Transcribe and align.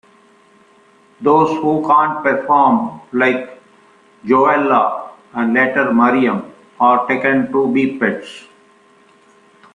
Those 1.21 1.51
who 1.61 1.85
can't 1.87 2.23
perform, 2.23 3.01
like 3.13 3.61
Joella, 4.25 5.11
and 5.33 5.53
later 5.53 5.93
Mariam, 5.93 6.51
are 6.79 7.07
taken 7.07 7.51
to 7.51 7.71
be 7.71 7.99
pets. 7.99 8.47